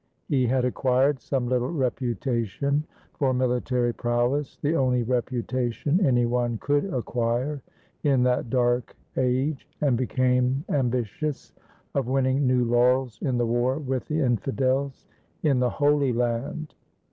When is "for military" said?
3.13-3.93